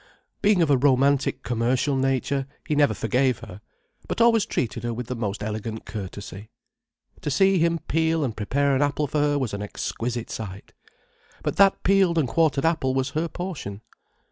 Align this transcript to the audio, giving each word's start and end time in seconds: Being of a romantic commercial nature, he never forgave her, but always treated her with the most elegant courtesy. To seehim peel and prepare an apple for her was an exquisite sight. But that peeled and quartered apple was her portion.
Being 0.41 0.63
of 0.63 0.71
a 0.71 0.77
romantic 0.77 1.43
commercial 1.43 1.95
nature, 1.95 2.47
he 2.67 2.73
never 2.73 2.95
forgave 2.95 3.37
her, 3.37 3.61
but 4.07 4.19
always 4.19 4.47
treated 4.47 4.81
her 4.83 4.95
with 4.95 5.05
the 5.05 5.15
most 5.15 5.43
elegant 5.43 5.85
courtesy. 5.85 6.49
To 7.21 7.29
seehim 7.29 7.77
peel 7.87 8.23
and 8.23 8.35
prepare 8.35 8.75
an 8.75 8.81
apple 8.81 9.05
for 9.05 9.19
her 9.19 9.37
was 9.37 9.53
an 9.53 9.61
exquisite 9.61 10.31
sight. 10.31 10.73
But 11.43 11.57
that 11.57 11.83
peeled 11.83 12.17
and 12.17 12.27
quartered 12.27 12.65
apple 12.65 12.95
was 12.95 13.11
her 13.11 13.27
portion. 13.27 13.81